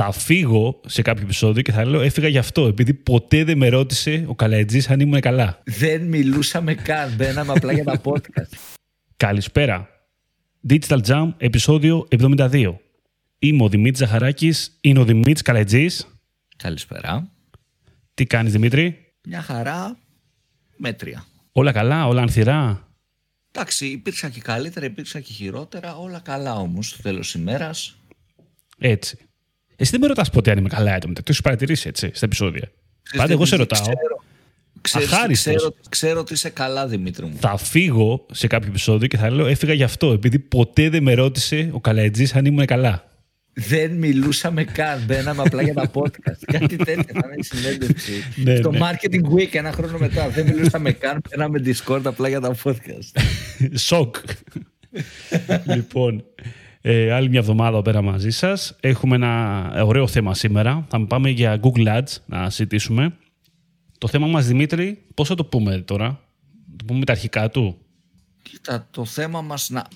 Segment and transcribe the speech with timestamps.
[0.00, 3.68] θα φύγω σε κάποιο επεισόδιο και θα λέω έφυγα γι' αυτό, επειδή ποτέ δεν με
[3.68, 5.62] ρώτησε ο Καλατζής αν ήμουν καλά.
[5.64, 8.52] Δεν μιλούσαμε καν, μπαίναμε απλά για τα podcast.
[9.16, 9.88] Καλησπέρα.
[10.68, 12.74] Digital Jam, επεισόδιο 72.
[13.38, 16.06] Είμαι ο Δημήτρης Ζαχαράκης, είναι ο Δημήτρης Καλατζής.
[16.56, 17.30] Καλησπέρα.
[18.14, 19.98] Τι κάνεις Δημήτρη; Μια χαρά,
[20.76, 21.24] μέτρια.
[21.52, 22.88] Όλα καλά, όλα ανθυρά.
[23.52, 27.96] Εντάξει, υπήρξαν και καλύτερα, υπήρξαν και χειρότερα, όλα καλά όμως στο τέλος ημέρας.
[28.78, 29.27] Έτσι.
[29.80, 31.12] Εσύ δεν με ρωτάς ποτέ αν είμαι καλά έτοιμο.
[31.12, 32.70] Το έχεις παρατηρήσει έτσι στα επεισόδια.
[33.16, 33.86] Πάντα εγώ σε ρωτάω.
[34.80, 37.36] Ξέρω, ξέρω, ξέρω, ξέρω ότι είσαι καλά, Δημήτρη μου.
[37.40, 41.14] Θα φύγω σε κάποιο επεισόδιο και θα λέω έφυγα γι' αυτό, επειδή ποτέ δεν με
[41.14, 43.08] ρώτησε ο Καλατζής αν ήμουν καλά.
[43.52, 45.02] Δεν μιλούσαμε καν.
[45.06, 46.42] Μπαίναμε απλά για τα podcast.
[46.52, 48.12] Κάτι τέτοιο θα είναι συνέντευξη.
[48.36, 48.78] ναι, Στο ναι.
[48.82, 50.28] Marketing Week ένα χρόνο μετά.
[50.28, 51.20] Δεν μιλούσαμε καν.
[51.28, 53.20] Μπαίναμε Discord απλά για τα podcast.
[53.74, 54.16] Σοκ.
[55.74, 56.24] λοιπόν,
[56.80, 58.76] ε, άλλη μια εβδομάδα πέρα μαζί σας.
[58.80, 60.86] Έχουμε ένα ωραίο θέμα σήμερα.
[60.88, 63.14] Θα πάμε για Google Ads να συζητήσουμε.
[63.98, 66.20] Το θέμα μας, Δημήτρη, πώς θα το πούμε τώρα;
[66.76, 67.78] Το πούμε τα αρχικά του;
[68.42, 69.86] Κοίτα, το θέμα μας, να,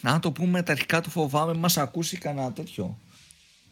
[0.00, 2.98] να το πούμε τα αρχικά του φοβάμαι, μας ακούσει κανένα τέτοιο.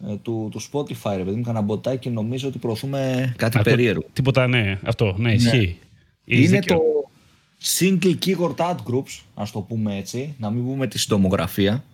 [0.09, 4.05] Ε, του, του Spotify, ρε παιδί μου, κανένα μποτάκι και νομίζω ότι προωθούμε κάτι περίεργο.
[4.13, 5.79] Τίποτα, ναι, αυτό, ναι, ισχύει.
[6.25, 6.37] Ναι.
[6.37, 6.79] Είναι το
[7.79, 11.85] Single Keyword Ad Groups, ας το πούμε έτσι, να μην πούμε τη συντομογραφία.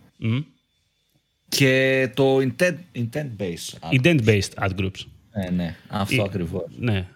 [1.48, 5.06] Και το intent, intent-based ad Intent-based ad groups.
[5.34, 6.62] Ναι, ναι, αυτό ακριβώς.
[6.78, 7.06] Ναι.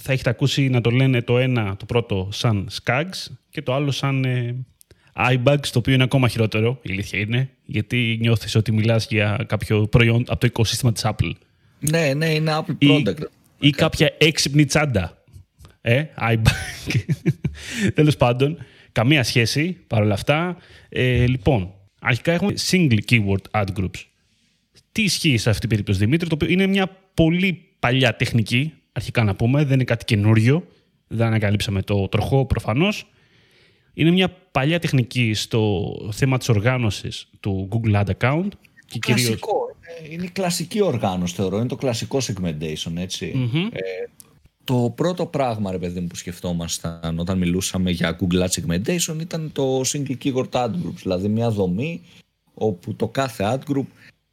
[0.00, 3.90] Θα έχετε ακούσει να το λένε το ένα, το πρώτο, σαν Skags και το άλλο
[3.90, 4.64] σαν ε,
[5.18, 9.86] iBugs, το οποίο είναι ακόμα χειρότερο, η αλήθεια είναι, γιατί νιώθεις ότι μιλάς για κάποιο
[9.86, 11.32] προϊόν από το οικοσύστημα της Apple.
[11.80, 13.20] Ναι, ναι, είναι Apple product.
[13.58, 15.22] Ή, ή κάποια έξυπνη τσάντα.
[15.80, 16.94] Ε, iBug.
[17.94, 18.58] Τέλος πάντων,
[18.92, 20.56] καμία σχέση παρόλα αυτά.
[20.88, 24.04] Ε, λοιπόν, Αρχικά έχουμε single keyword ad groups.
[24.92, 29.24] Τι ισχύει σε αυτή την περίπτωση, Δημήτρη, το οποίο είναι μια πολύ παλιά τεχνική, αρχικά
[29.24, 30.66] να πούμε, δεν είναι κάτι καινούριο,
[31.06, 33.10] δεν ανακαλύψαμε το τροχό προφανώς.
[33.94, 38.48] Είναι μια παλιά τεχνική στο θέμα της οργάνωσης του Google Ad Account.
[38.86, 39.36] Και Κλασικό.
[39.36, 40.12] Κυρίως...
[40.12, 41.56] Είναι η κλασική οργάνωση, θεωρώ.
[41.56, 43.80] Είναι το κλασικό segmentation, ετσι Ε,
[44.68, 49.52] το πρώτο πράγμα, ρε παιδί μου, που σκεφτόμασταν όταν μιλούσαμε για Google Ad Segmentation ήταν
[49.52, 52.00] το Single Keyword Ad Groups, δηλαδή μια δομή
[52.54, 53.86] όπου το κάθε ad group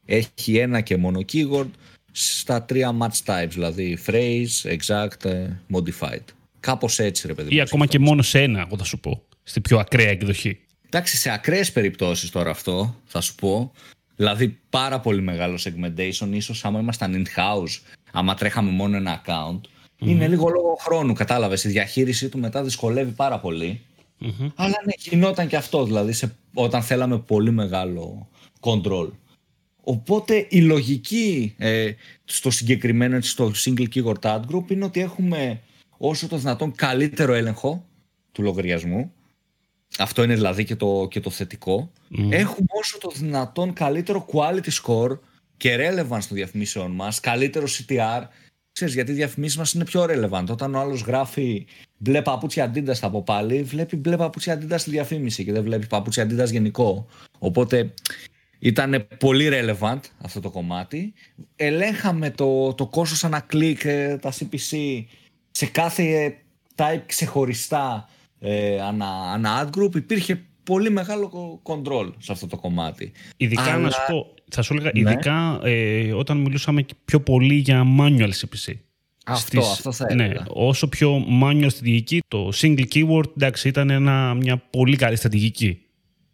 [0.05, 1.69] έχει ένα και μόνο keyword
[2.11, 6.23] στα τρία match types, δηλαδή phrase, exact, ε, modified.
[6.59, 7.57] Κάπως έτσι, ρε παιδί μου.
[7.57, 10.59] Ή ακόμα και μόνο σε ένα, εγώ θα σου πω, στην πιο ακραία εκδοχή.
[10.85, 13.71] Εντάξει, σε ακραίες περιπτώσεις τώρα αυτό, θα σου πω.
[14.15, 19.59] Δηλαδή πάρα πολύ μεγάλο segmentation, ίσως άμα ήμασταν in-house, άμα τρέχαμε μόνο ένα account,
[19.97, 21.63] είναι λίγο λόγω χρόνου, κατάλαβες.
[21.63, 23.39] Η διαχείρισή του μετά δυσκολεύει πάρα
[24.55, 28.29] Αλλά ναι, γινόταν και αυτό, δηλαδή σε, όταν θέλαμε πολύ μεγάλο
[28.59, 29.09] control.
[29.81, 31.91] Οπότε η λογική ε,
[32.25, 35.61] στο συγκεκριμένο, στο single keyword ad group είναι ότι έχουμε
[35.97, 37.85] όσο το δυνατόν καλύτερο έλεγχο
[38.31, 39.11] του λογαριασμού.
[39.97, 41.91] Αυτό είναι δηλαδή και το, και το θετικό.
[42.29, 45.19] Έχουμε όσο το δυνατόν καλύτερο quality score
[45.57, 48.21] και relevance των διαφημίσεων μας, καλύτερο CTR,
[48.75, 50.45] Ξέρεις, γιατί οι διαφημίσεις μας είναι πιο relevant.
[50.49, 51.65] Όταν ο άλλος γράφει
[51.97, 56.23] μπλε παπούτσια αντίντας από πάλι, βλέπει μπλε παπούτσια αντίντας στη διαφήμιση και δεν βλέπει παπούτσια
[56.23, 57.07] αντίντας γενικό.
[57.39, 57.93] Οπότε
[58.59, 61.13] ήταν πολύ relevant αυτό το κομμάτι.
[61.55, 65.03] Ελέγχαμε το, το κόστος ανά κλικ, ε, τα CPC
[65.51, 66.37] σε κάθε
[66.75, 68.09] type ξεχωριστά
[68.39, 69.95] ε, ανά, ανά ad group.
[69.95, 73.11] Υπήρχε πολύ μεγάλο control σε αυτό το κομμάτι.
[73.37, 74.99] Ειδικά να σου πω, θα σου έλεγα, ναι.
[74.99, 78.73] ειδικά ε, όταν μιλούσαμε πιο πολύ για manual CPC.
[79.25, 80.39] Αυτό, Στις, αυτό θα ναι, έλεγα.
[80.39, 85.79] Ναι, όσο πιο manual στρατηγική, το single keyword εντάξει, ήταν ένα, μια πολύ καλή στρατηγική.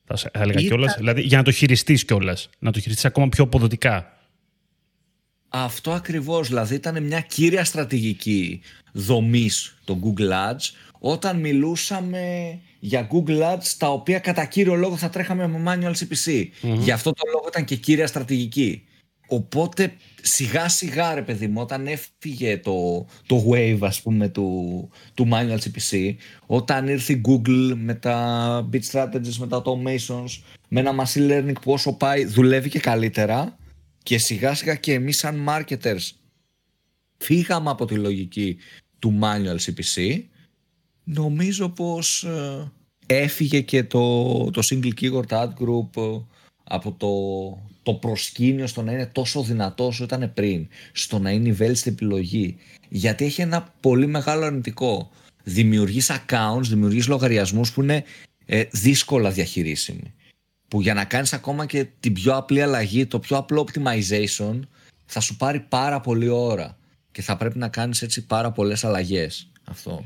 [0.05, 0.63] Θα, έλεγα Ήταν...
[0.63, 4.17] κιόλας, δηλαδή για να το χειριστείς κιόλας, να το χειριστείς ακόμα πιο αποδοτικά.
[5.49, 8.61] Αυτό ακριβώς, δηλαδή ήταν μια κύρια στρατηγική
[8.91, 10.69] δομής το Google Ads
[10.99, 16.47] όταν μιλούσαμε για Google Ads τα οποία κατά κύριο λόγο θα τρέχαμε με manual CPC.
[16.61, 18.83] Γι' αυτό το λόγο ήταν και κύρια στρατηγική.
[19.27, 25.29] Οπότε σιγά σιγά ρε παιδί μου όταν έφυγε το, το wave ας πούμε του, του
[25.31, 30.95] manual CPC όταν ήρθε η Google με τα bit strategies, με τα automations με ένα
[31.03, 33.57] machine learning που όσο πάει δουλεύει και καλύτερα
[34.03, 36.09] και σιγά σιγά και εμείς σαν marketers
[37.17, 38.57] φύγαμε από τη λογική
[38.99, 40.23] του manual CPC
[41.03, 42.71] νομίζω πως ε,
[43.05, 46.21] έφυγε και το, το single keyword ad group ε,
[46.63, 47.11] από το,
[47.83, 51.89] το προσκήνιο στο να είναι τόσο δυνατός όσο ήταν πριν, στο να είναι η βέλτιστη
[51.89, 52.57] επιλογή.
[52.89, 55.09] Γιατί έχει ένα πολύ μεγάλο αρνητικό.
[55.43, 58.03] Δημιουργείς accounts, δημιουργείς λογαριασμούς που είναι
[58.45, 60.13] ε, δύσκολα διαχειρίσιμοι.
[60.67, 64.59] Που για να κάνεις ακόμα και την πιο απλή αλλαγή, το πιο απλό optimization,
[65.05, 66.77] θα σου πάρει πάρα πολύ ώρα
[67.11, 69.51] και θα πρέπει να κάνεις έτσι πάρα πολλές αλλαγές.
[69.63, 70.05] Αυτό.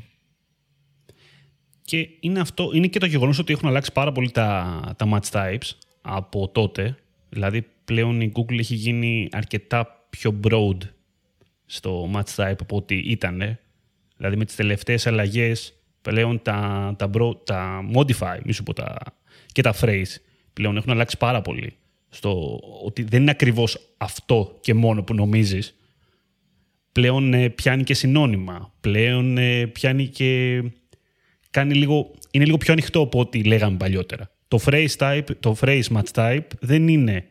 [1.86, 5.30] Και είναι, αυτό, είναι και το γεγονός ότι έχουν αλλάξει πάρα πολύ τα, τα match
[5.30, 6.96] types από τότε.
[7.28, 10.76] Δηλαδή πλέον η Google έχει γίνει αρκετά πιο broad
[11.66, 13.58] στο match type από ό,τι ήταν.
[14.16, 18.96] Δηλαδή με τις τελευταίες αλλαγές πλέον τα, τα, bro, τα modify, μη σου πω τα,
[19.52, 20.14] και τα phrase
[20.52, 21.76] πλέον έχουν αλλάξει πάρα πολύ.
[22.08, 25.76] Στο ότι δεν είναι ακριβώς αυτό και μόνο που νομίζεις.
[26.92, 28.72] Πλέον ε, πιάνει και συνώνυμα.
[28.80, 30.62] Πλέον ε, πιάνει και...
[31.56, 34.30] Κάνει λίγο, είναι λίγο πιο ανοιχτό από ό,τι λέγαμε παλιότερα.
[34.48, 37.24] Το phrase type, το phrase match type δεν είναι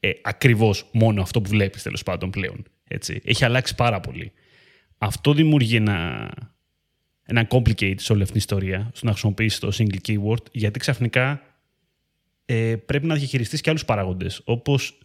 [0.00, 2.64] ε, ακριβώς μόνο αυτό που βλέπεις τέλος πάντων πλέον.
[2.88, 3.20] Έτσι.
[3.24, 4.32] Έχει αλλάξει πάρα πολύ.
[4.98, 6.30] Αυτό δημιουργεί ένα,
[7.22, 11.42] ένα complicate σε όλη αυτή την ιστορία, στο να χρησιμοποιήσεις το single keyword, γιατί ξαφνικά
[12.44, 14.98] ε, πρέπει να διαχειριστείς και άλλους παράγοντες, όπως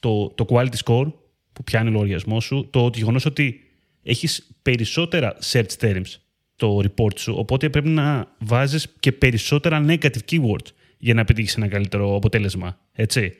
[0.00, 1.12] το, το quality score
[1.52, 3.60] που πιάνει ο λογαριασμός σου, το γεγονός ότι
[4.02, 6.21] έχεις περισσότερα search terms
[6.62, 11.68] το report σου, οπότε πρέπει να βάζεις και περισσότερα negative keywords για να πετύχεις ένα
[11.68, 12.78] καλύτερο αποτέλεσμα.
[12.92, 13.32] Έτσι.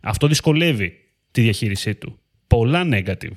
[0.00, 0.92] Αυτό δυσκολεύει
[1.30, 2.18] τη διαχείρισή του.
[2.46, 3.30] Πολλά negative.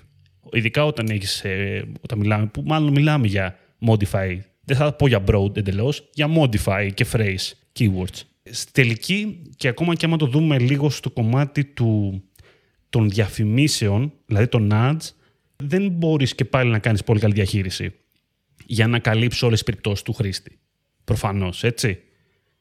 [0.51, 3.57] Ειδικά όταν, έχεις, ε, όταν μιλάμε, που μάλλον μιλάμε για
[3.87, 4.37] modify.
[4.63, 8.21] Δεν θα πω για broad εντελώς, για modify και phrase keywords.
[8.43, 12.23] Στη τελική, και ακόμα και άμα το δούμε λίγο στο κομμάτι του,
[12.89, 15.09] των διαφημίσεων, δηλαδή των ads,
[15.55, 17.93] δεν μπορείς και πάλι να κάνεις πολύ καλή διαχείριση
[18.67, 20.59] για να καλύψει όλες τις περιπτώσεις του χρήστη.
[21.03, 21.99] Προφανώς, έτσι.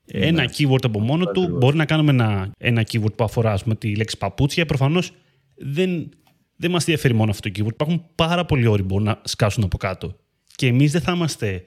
[0.06, 0.48] Ένα ναι.
[0.56, 4.18] keyword από μόνο του, μπορεί να κάνουμε ένα, ένα keyword που αφορά με τη λέξη
[4.18, 4.66] παπούτσια.
[4.66, 5.12] Προφανώς
[5.56, 6.08] δεν,
[6.56, 7.72] δεν μας ενδιαφέρει μόνο αυτό το keyword.
[7.72, 10.16] Υπάρχουν πάρα πολλοί όροι που μπορούν να σκάσουν από κάτω.
[10.54, 11.64] Και εμείς δεν θα είμαστε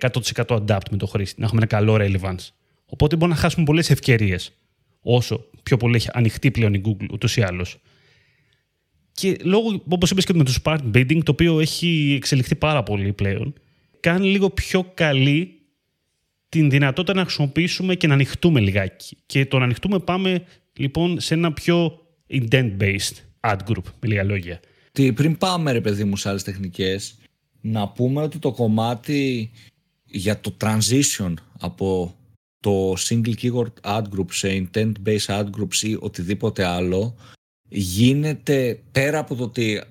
[0.00, 0.10] 100%
[0.46, 2.48] adapt με το χρήστη, να έχουμε ένα καλό relevance.
[2.86, 4.52] Οπότε μπορούμε να χάσουμε πολλές ευκαιρίες.
[5.00, 7.80] Όσο πιο πολύ έχει ανοιχτεί πλέον η Google, ούτως ή άλλως.
[9.12, 13.12] Και λόγω, όπως είπες και με το Spark Bidding, το οποίο έχει εξελιχθεί πάρα πολύ
[13.12, 13.54] πλέον,
[14.00, 15.52] κάνει λίγο πιο καλή
[16.48, 19.16] την δυνατότητα να χρησιμοποιήσουμε και να ανοιχτούμε λιγάκι.
[19.26, 24.60] Και το να ανοιχτούμε πάμε λοιπόν σε ένα πιο intent-based ad group, με λίγα λόγια.
[24.92, 27.18] Τι, πριν πάμε ρε παιδί μου σε άλλες τεχνικές,
[27.60, 29.50] να πούμε ότι το κομμάτι
[30.04, 32.14] για το transition από
[32.60, 37.16] το single keyword ad group σε intent-based ad groups ή οτιδήποτε άλλο
[37.68, 39.82] γίνεται πέρα από το ότι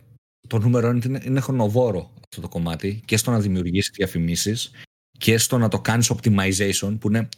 [0.48, 4.72] το νούμερο είναι, είναι χρονοβόρο αυτό το κομμάτι και στο να δημιουργήσεις διαφημίσεις
[5.18, 7.30] και στο να το κάνεις optimization που είναι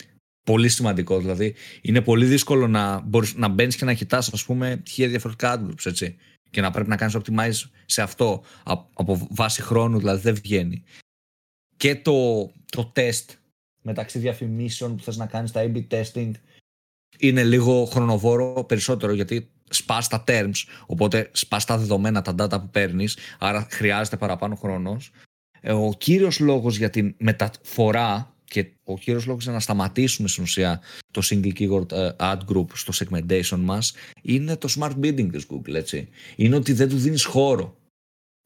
[0.46, 1.20] πολύ σημαντικό.
[1.20, 5.60] Δηλαδή είναι πολύ δύσκολο να, μπορείς, να μπαίνεις και να κοιτάς ας πούμε χίλια διαφορετικά
[5.60, 6.16] ad groups έτσι
[6.50, 8.44] και να πρέπει να κάνεις optimize σε αυτό
[8.94, 10.84] από βάση χρόνου δηλαδή δεν βγαίνει.
[11.78, 13.26] Και το, το test
[13.82, 16.32] μεταξύ διαφημίσεων που θες να κάνεις τα A-B testing
[17.18, 22.69] είναι λίγο χρονοβόρο περισσότερο γιατί σπάς τα terms, οπότε σπάς τα δεδομένα, τα data που
[22.69, 25.12] παίρνεις, άρα χρειάζεται παραπάνω χρόνος
[25.62, 30.44] ε, ο κύριος λόγος για την μεταφορά και ο κύριος λόγος για να σταματήσουμε στην
[30.44, 30.81] ουσία
[31.12, 35.74] το single keyword ε, ad group στο segmentation μας είναι το smart bidding της Google,
[35.74, 36.10] έτσι.
[36.36, 37.77] Είναι ότι δεν του δίνεις χώρο.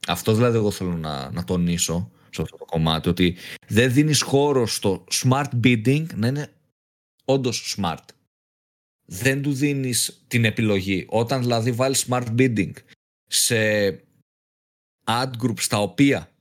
[0.08, 3.36] Αυτό δηλαδή εγώ θέλω να, να τονίσω σε αυτό το κομμάτι, ότι
[3.68, 6.52] δεν δίνεις χώρο στο smart bidding να είναι
[7.26, 8.06] όντως smart.
[9.06, 11.06] Δεν του δίνεις την επιλογή.
[11.10, 12.72] Όταν δηλαδή βάλεις smart bidding
[13.28, 13.90] σε
[15.04, 16.32] ad groups τα οποία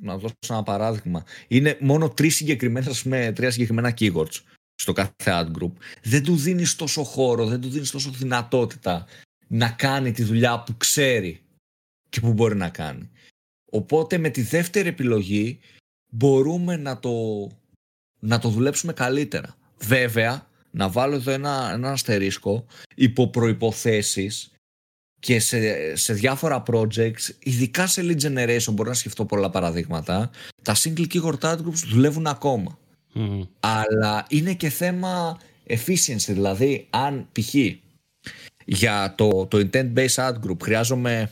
[0.00, 4.40] να δώσω ένα παράδειγμα, είναι μόνο τρεις συγκεκριμένα με τρία συγκεκριμένα keywords
[4.74, 5.72] στο κάθε ad group,
[6.02, 9.06] δεν του δίνεις τόσο χώρο, δεν του δίνεις τόσο δυνατότητα
[9.48, 11.40] να κάνει τη δουλειά που ξέρει
[12.08, 13.10] και που μπορεί να κάνει.
[13.70, 15.58] Οπότε με τη δεύτερη επιλογή
[16.12, 17.46] μπορούμε να το,
[18.20, 19.56] να το δουλέψουμε καλύτερα.
[19.78, 24.50] Βέβαια, να βάλω εδώ ένα, ένα αστερίσκο υπό προϋποθέσεις
[25.20, 30.30] και σε, σε διάφορα projects, ειδικά σε lead generation, μπορώ να σκεφτώ πολλά παραδείγματα,
[30.62, 32.78] τα single keyword ad groups δουλεύουν ακόμα.
[33.60, 35.38] Αλλά είναι και θέμα
[35.68, 37.54] efficiency, δηλαδή αν π.χ.
[38.64, 41.30] για το, το intent-based ad group χρειάζομαι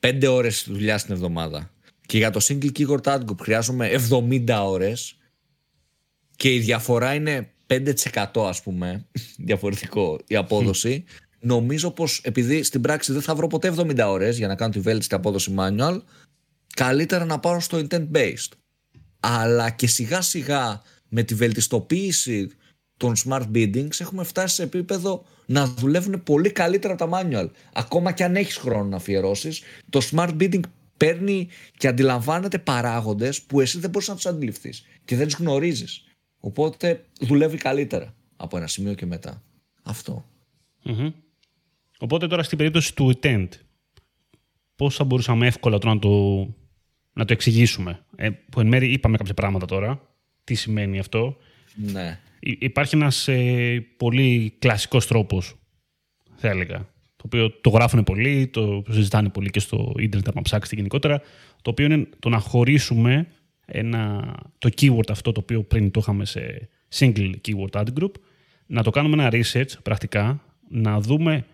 [0.00, 1.70] 5 ώρες δουλειά στην εβδομάδα
[2.06, 5.16] και για το single keyword ad group χρειάζομαι 70 ώρες
[6.36, 9.06] και η διαφορά είναι 5% ας πούμε
[9.36, 11.04] διαφορετικό η απόδοση
[11.44, 14.80] νομίζω πως επειδή στην πράξη δεν θα βρω ποτέ 70 ώρες για να κάνω τη
[14.80, 16.00] βέλτιστη απόδοση manual,
[16.74, 18.52] καλύτερα να πάρω στο intent based.
[19.20, 22.50] Αλλά και σιγά σιγά με τη βελτιστοποίηση
[22.96, 27.48] των smart biddings έχουμε φτάσει σε επίπεδο να δουλεύουν πολύ καλύτερα τα manual.
[27.72, 30.60] Ακόμα και αν έχεις χρόνο να αφιερώσεις, το smart bidding
[30.96, 36.04] παίρνει και αντιλαμβάνεται παράγοντες που εσύ δεν μπορείς να τους αντιληφθείς και δεν τους γνωρίζεις.
[36.46, 39.42] Οπότε δουλεύει καλύτερα από ένα σημείο και μετά.
[39.82, 40.24] Αυτό.
[41.98, 43.48] Οπότε τώρα στην περίπτωση του intent,
[44.76, 46.46] πώς θα μπορούσαμε εύκολα τώρα να το,
[47.12, 50.08] να το εξηγήσουμε; Ε, που εν μέρει είπαμε κάποια πράγματα τώρα.
[50.44, 51.36] Τι σημαίνει αυτό;
[51.74, 52.20] Ναι.
[52.40, 55.54] Υπάρχει ένας ε, πολύ κλασικός τρόπος,
[56.34, 56.78] θα έλεγα,
[57.16, 61.20] το οποίο το γράφουν πολύ, το συζητάνε πολύ και στο ίντερνετ, να ψάξετε γενικότερα,
[61.62, 63.28] το οποίο είναι το να χωρίσουμε
[63.66, 68.10] ένα, το keyword αυτό το οποίο πριν το είχαμε σε single keyword ad group,
[68.66, 71.44] να το κάνουμε ένα research πρακτικά, να δούμε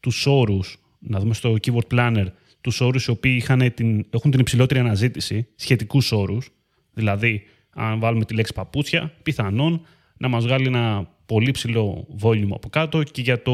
[0.00, 2.26] τους όρους, να δούμε στο keyword planner
[2.60, 6.50] τους όρους οι οποίοι είχαν την, έχουν την υψηλότερη αναζήτηση, σχετικούς όρους,
[6.92, 12.68] δηλαδή αν βάλουμε τη λέξη παπούτσια, πιθανόν να μας βγάλει ένα πολύ ψηλό volume από
[12.68, 13.52] κάτω και για το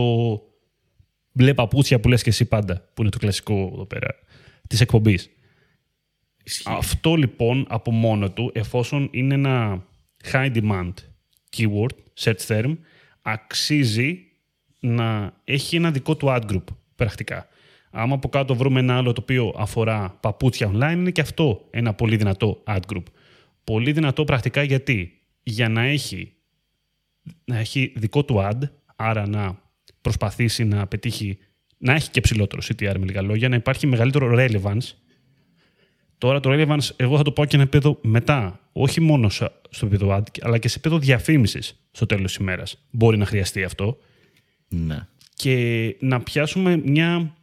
[1.33, 4.09] μπλε παπούτσια που λες και εσύ πάντα, που είναι το κλασικό εδώ πέρα,
[4.69, 5.31] της εκπομπής.
[6.65, 9.85] Αυτό λοιπόν από μόνο του, εφόσον είναι ένα
[10.33, 10.93] high demand
[11.57, 12.77] keyword, search term,
[13.23, 14.19] αξίζει
[14.81, 16.65] να έχει ένα δικό του ad group
[16.97, 17.49] πρακτικά.
[17.91, 21.95] Άμα από κάτω βρούμε ένα άλλο το οποίο αφορά παπούτσια online, είναι και αυτό ένα
[21.95, 23.03] πολύ δυνατό ad group.
[23.65, 26.33] Πολύ δυνατό πρακτικά γιατί; Για να έχει,
[27.45, 28.61] να έχει δικό του ad,
[28.97, 29.63] άρα να
[30.01, 31.39] προσπαθήσει να πετύχει,
[31.79, 34.93] να έχει και ψηλότερο CTR με λίγα λόγια, να υπάρχει μεγαλύτερο relevance.
[36.19, 40.17] Τώρα το relevance εγώ θα το πάω και ένα επίπεδο μετά, όχι μόνο στο επίπεδο
[40.17, 42.85] ad, αλλά και σε επίπεδο διαφήμισης στο τέλος της ημέρας.
[42.91, 43.99] Μπορεί να χρειαστεί αυτό.
[44.69, 45.07] Ναι.
[45.35, 47.35] Και να πιάσουμε μια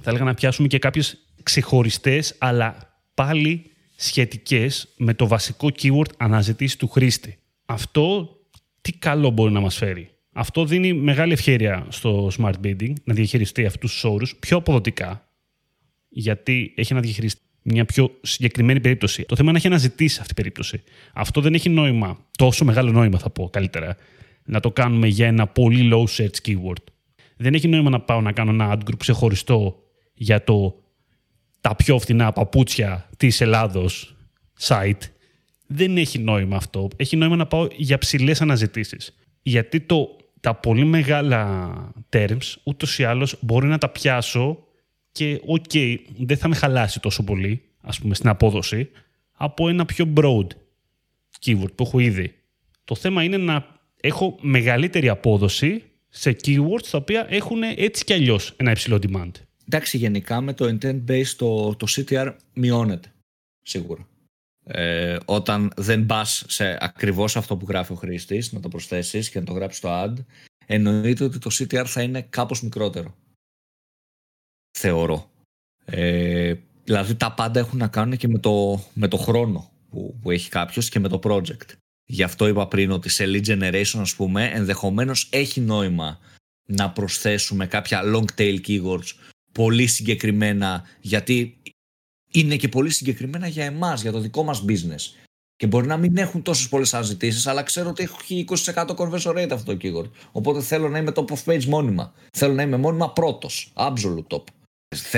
[0.00, 6.76] θα έλεγα να πιάσουμε και κάποιες ξεχωριστές, αλλά πάλι σχετικές με το βασικό keyword αναζητήσεις
[6.76, 7.38] του χρήστη.
[7.66, 8.36] Αυτό
[8.80, 13.66] τι καλό μπορεί να μας φέρει; Αυτό δίνει μεγάλη ευκαιρία στο smart bidding να διαχειριστεί
[13.66, 15.28] αυτούς τους όρους πιο αποδοτικά,
[16.08, 19.24] γιατί έχει να διαχειριστεί μια πιο συγκεκριμένη περίπτωση.
[19.24, 20.82] Το θέμα είναι να έχει αναζητήσει αυτή την περίπτωση.
[21.12, 23.96] Αυτό δεν έχει νόημα, τόσο μεγάλο νόημα θα πω καλύτερα,
[24.44, 26.84] να το κάνουμε για ένα πολύ low search keyword.
[27.36, 29.82] Δεν έχει νόημα να πάω να κάνω ένα ad group ξεχωριστό
[30.14, 30.80] για το
[31.60, 34.16] τα πιο φθηνά παπούτσια της Ελλάδος
[34.60, 35.00] site.
[35.66, 36.88] Δεν έχει νόημα αυτό.
[36.96, 39.16] Έχει νόημα να πάω για ψηλές αναζητήσεις.
[39.42, 40.08] Γιατί το,
[40.40, 41.70] τα πολύ μεγάλα
[42.10, 44.65] terms ούτως ή άλλως μπορεί να τα πιάσω
[45.16, 48.90] και ok, okay, δεν θα με χαλάσει τόσο πολύ, ας πούμε, στην απόδοση,
[49.32, 50.46] από ένα πιο broad
[51.44, 52.34] keyword που έχω ήδη.
[52.84, 53.66] Το θέμα είναι να
[54.00, 59.30] έχω μεγαλύτερη απόδοση σε keywords τα οποία έχουν έτσι κι αλλιώς ένα υψηλό demand.
[59.66, 63.12] Εντάξει, γενικά με το intent based το, το CTR μειώνεται.
[63.62, 64.06] Σίγουρα.
[64.64, 69.38] Ε, όταν δεν πας σε ακριβώς αυτό που γράφει ο χρήστης, να το προσθέσεις και
[69.38, 70.14] να το γράψεις στο ad,
[70.66, 73.14] εννοείται ότι το CTR θα είναι κάπως μικρότερο.
[74.78, 75.30] Θεωρώ.
[75.84, 76.54] Ε,
[76.84, 80.48] δηλαδή τα πάντα έχουν να κάνουν και με το, με το χρόνο που, που έχει
[80.48, 81.72] κάποιος και με το project.
[82.04, 86.18] Γι' αυτό είπα πριν ότι σε lead generation, ας πούμε, ενδεχομένως έχει νόημα
[86.68, 89.12] να προσθέσουμε κάποια long tail keywords
[89.52, 91.58] πολύ συγκεκριμένα γιατί
[92.32, 95.26] είναι και πολύ συγκεκριμένα για εμάς, για το δικό μας business.
[95.56, 99.50] Και μπορεί να μην έχουν τόσες πολλές αναζητήσεις, αλλά ξέρω ότι έχει 20% conversion rate
[99.52, 100.10] αυτό το keyword.
[100.32, 102.12] Οπότε θέλω να είμαι top of page μόνιμα.
[102.32, 103.72] Θέλω να είμαι μόνιμα πρώτος.
[103.74, 104.42] Absolute top.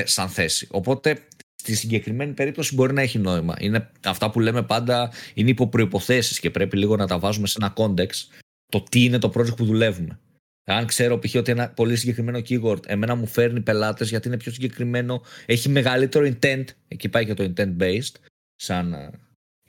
[0.04, 0.66] Σαν θέση.
[0.70, 3.56] Οπότε στη συγκεκριμένη περίπτωση μπορεί να έχει νόημα.
[3.58, 7.58] Είναι, αυτά που λέμε πάντα είναι υπό προποθέσει και πρέπει λίγο να τα βάζουμε σε
[7.60, 10.18] ένα context το τι είναι το project που δουλεύουμε.
[10.64, 11.34] Αν ξέρω π.χ.
[11.34, 16.32] ότι ένα πολύ συγκεκριμένο keyword εμένα μου φέρνει πελάτες γιατί είναι πιο συγκεκριμένο, έχει μεγαλύτερο
[16.32, 18.14] intent, εκεί πάει και το intent based,
[18.56, 19.10] σαν ε,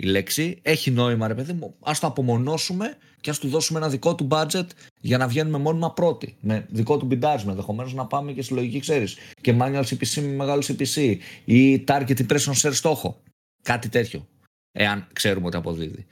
[0.01, 3.89] η λέξη, έχει νόημα ρε παιδί μου, ας το απομονώσουμε και ας του δώσουμε ένα
[3.89, 4.65] δικό του budget
[5.01, 8.79] για να βγαίνουμε μόνιμα πρώτοι, με δικό του μπιντάρισμα, ενδεχομένως να πάμε και στη λογική
[8.79, 13.22] ξέρεις, και manual CPC με μεγάλο CPC ή target impression share στόχο,
[13.63, 14.27] κάτι τέτοιο,
[14.72, 16.06] εάν ξέρουμε ότι αποδίδει.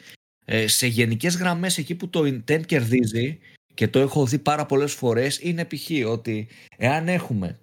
[0.46, 3.39] Ε, σε γενικές γραμμές εκεί που το intent κερδίζει
[3.74, 5.89] και το έχω δει πάρα πολλές φορές είναι π.χ.
[6.08, 7.60] ότι εάν έχουμε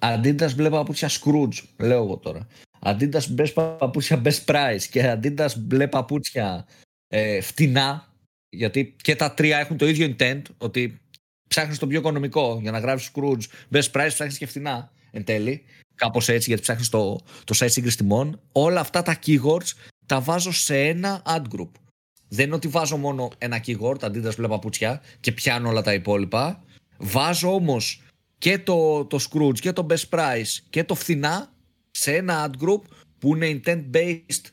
[0.00, 2.46] Adidas μπλε παπούτσια Scrooge, λέω εγώ τώρα.
[2.82, 6.66] Adidas μπλε παπούτσια Best Price και Adidas μπλε παπούτσια
[7.08, 8.14] ε, φτηνά,
[8.48, 11.00] γιατί και τα τρία έχουν το ίδιο intent, ότι
[11.48, 15.62] ψάχνεις το πιο οικονομικό για να γράψεις Scrooge, Best Price ψάχνεις και φτηνά εν τέλει.
[15.94, 18.40] Κάπως έτσι, γιατί ψάχνεις το, το site σύγκριση τιμών.
[18.52, 19.72] Όλα αυτά τα keywords
[20.06, 21.70] τα βάζω σε ένα ad group.
[22.28, 26.64] Δεν είναι ότι βάζω μόνο ένα keyword, αντί μπλε παπούτσια και πιάνω όλα τα υπόλοιπα.
[26.98, 28.02] Βάζω όμως
[28.38, 31.51] και το, το Scrooge και το Best Price και το φθηνά
[31.92, 32.80] σε ένα ad group
[33.18, 34.44] που είναι intent based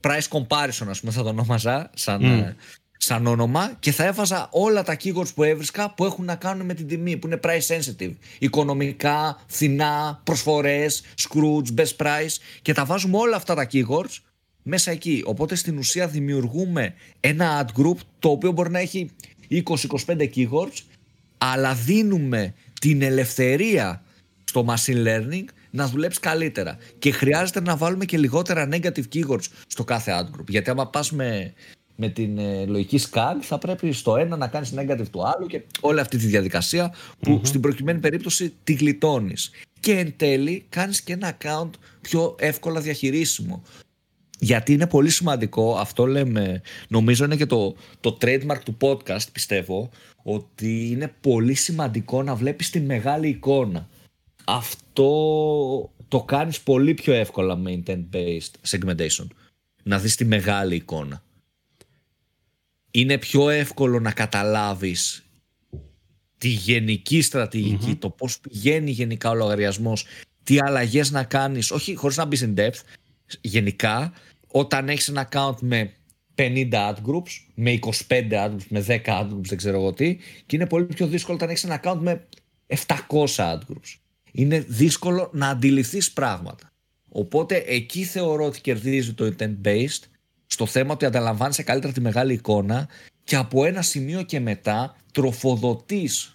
[0.00, 2.56] price comparison, ας πούμε, θα το ονόμαζα σαν, ε,
[2.96, 6.74] σαν όνομα και θα έβαζα όλα τα keywords που έβρισκα που έχουν να κάνουν με
[6.74, 8.12] την τιμή, που είναι price sensitive.
[8.38, 14.18] Οικονομικά, φθηνά, προσφορές, Scrooge, best price και τα βάζουμε όλα αυτά τα keywords
[14.62, 15.22] μέσα εκεί.
[15.26, 19.10] Οπότε στην ουσία δημιουργούμε ένα ad group το οποίο μπορεί να έχει
[19.50, 19.62] 20-25
[20.34, 20.78] keywords
[21.38, 24.02] αλλά δίνουμε την ελευθερία
[24.44, 26.78] στο machine learning να δουλέψει καλύτερα.
[26.98, 30.48] Και χρειάζεται να βάλουμε και λιγότερα negative keywords στο κάθε ad group.
[30.48, 31.52] Γιατί άμα πας με,
[31.96, 35.62] με την ε, λογική scan, θα πρέπει στο ένα να κάνεις negative του άλλου και
[35.80, 39.50] όλη αυτή τη διαδικασία που στην προκειμένη περίπτωση τη γλιτώνεις.
[39.80, 43.62] Και εν τέλει κάνεις και ένα account πιο εύκολα διαχειρίσιμο.
[44.38, 49.90] Γιατί είναι πολύ σημαντικό, αυτό λέμε, νομίζω είναι και το, το trademark του podcast πιστεύω,
[50.22, 53.88] ότι είναι πολύ σημαντικό να βλέπεις τη μεγάλη εικόνα.
[54.44, 59.26] Αυτό το κάνεις πολύ πιο εύκολα με intent-based segmentation.
[59.82, 61.22] Να δεις τη μεγάλη εικόνα.
[62.90, 65.24] Είναι πιο εύκολο να καταλάβεις
[66.38, 67.24] τη γενική
[67.98, 70.04] το πώς πηγαίνει γενικά ο λογαριασμός,
[70.42, 72.80] τι αλλαγές να κάνεις, όχι χωρίς να μπεις in depth,
[73.40, 74.12] γενικά
[74.46, 75.92] όταν έχεις ένα account με
[76.34, 80.16] 50 ad groups, με 25 ad groups, με 10 ad groups, δεν ξέρω εγώ τι,
[80.46, 82.28] και είναι πολύ πιο δύσκολο όταν έχεις ένα account με
[82.66, 84.01] 700 ad groups.
[84.32, 86.72] Είναι δύσκολο να αντιληφθείς πράγματα.
[87.08, 90.02] Οπότε εκεί θεωρώ ότι κερδίζει το intent based
[90.46, 92.88] στο θέμα ότι ανταλαμβάνεσαι καλύτερα τη μεγάλη εικόνα
[93.24, 96.34] και από ένα σημείο και μετά τροφοδοτείς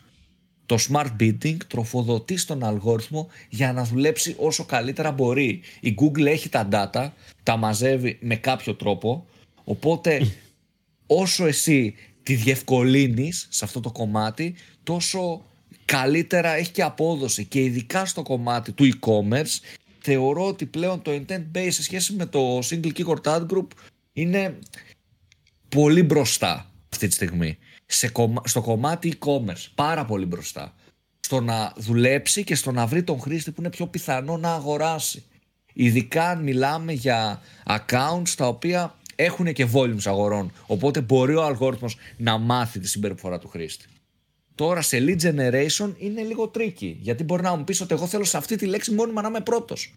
[0.66, 5.62] το smart bidding τροφοδοτείς στον αλγόριθμο για να δουλέψει όσο καλύτερα μπορεί.
[5.80, 7.10] Η Google έχει τα data,
[7.44, 9.25] τα μαζεύει με κάποιο τρόπο,
[9.63, 10.32] οπότε
[11.08, 15.46] όσο εσύ τη διευκολύνεις σε αυτό το κομμάτι, τόσο
[15.88, 21.44] καλύτερα έχει και απόδοση και ειδικά στο κομμάτι του e-commerce θεωρώ ότι πλέον το intent
[21.56, 23.67] base σε σχέση με το single keyword ad group
[24.13, 24.60] είναι
[25.70, 28.12] πολύ μπροστά αυτή τη στιγμή σε,
[28.44, 29.65] στο κομμάτι e-commerce.
[29.75, 30.74] Πάρα πολύ μπροστά.
[31.20, 35.24] Στο να δουλέψει και στο να βρει τον χρήστη που είναι πιο πιθανό να αγοράσει.
[35.74, 40.51] Ειδικά αν μιλάμε για accounts τα οποία έχουν και volumes αγορών.
[40.65, 43.86] Οπότε μπορεί ο αλγόριθμος να μάθει τη συμπεριφορά του χρήστη.
[44.58, 46.96] Τώρα σε lead generation είναι λίγο tricky.
[47.00, 49.42] Γιατί μπορεί να μου πεις ότι εγώ θέλω σε αυτή τη λέξη μόνιμα να είμαι
[49.42, 49.94] πρώτος.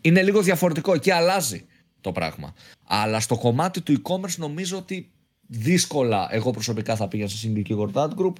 [0.00, 0.94] Είναι λίγο διαφορετικό.
[0.94, 1.64] Εκεί αλλάζει
[2.00, 2.54] το πράγμα.
[2.84, 5.10] Αλλά στο κομμάτι του e-commerce νομίζω ότι
[5.46, 8.32] δύσκολα εγώ προσωπικά θα πήγα σε single keyword ad group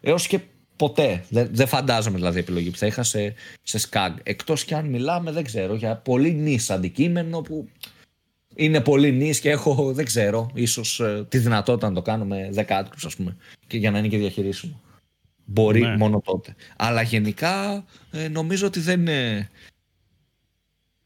[0.00, 0.40] έως και
[0.76, 1.24] ποτέ.
[1.28, 4.14] Δεν, δεν φαντάζομαι δηλαδή επιλογή που θα είχα σε, σε SCAG.
[4.22, 7.68] Εκτός κι αν μιλάμε, δεν ξέρω, για πολύ νης αντικείμενο που
[8.54, 12.50] είναι πολύ νης και έχω, δεν ξέρω, ίσως ε, τη δυνατότητα να το κάνω με
[12.54, 13.36] 10 ad groups, ας πούμε,
[13.72, 14.80] και για να είναι και διαχειρίσιμο.
[15.44, 15.96] Μπορεί ναι.
[15.96, 16.54] μόνο τότε.
[16.76, 19.50] Αλλά γενικά ε, νομίζω ότι δεν είναι.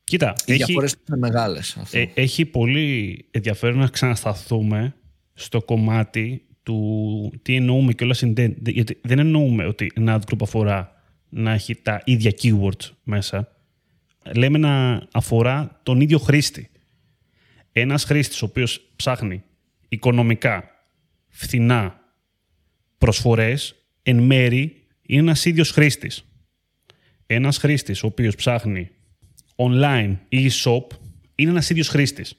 [0.04, 1.76] Κοίτα, Οι έχει, διαφορές είναι μεγάλες.
[1.90, 4.94] Ε, έχει πολύ ενδιαφέρον να ξανασταθούμε
[5.34, 8.16] στο κομμάτι του τι εννοούμε και όλα
[8.62, 13.56] Γιατί δεν εννοούμε ότι ένα ad group αφορά να έχει τα ίδια keywords μέσα.
[14.34, 16.70] Λέμε να αφορά τον ίδιο χρήστη.
[17.72, 19.42] Ένας χρήστης ο οποίος ψάχνει
[19.88, 20.70] οικονομικά,
[21.28, 22.00] φθηνά,
[22.98, 26.24] προσφορές, εν μέρη είναι ένας ίδιος χρήστης.
[27.26, 28.90] Ένας χρήστης ο οποίος ψάχνει
[29.56, 30.86] online ή shop
[31.34, 32.36] είναι ένας ίδιος χρήστης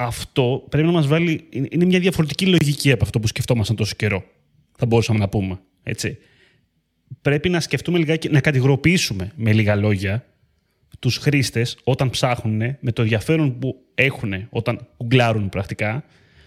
[0.00, 1.48] αυτό πρέπει να μας βάλει.
[1.50, 4.24] Είναι μια διαφορετική λογική από αυτό που σκεφτόμασταν τόσο καιρό.
[4.76, 5.58] Θα μπορούσαμε να πούμε.
[5.82, 6.18] Έτσι.
[7.22, 10.26] Πρέπει να σκεφτούμε λιγάκι, να κατηγοροποιήσουμε με λίγα λόγια
[10.98, 16.04] τους χρήστες όταν ψάχνουν με το ενδιαφέρον που έχουν όταν γκουγκλάρουν πρακτικά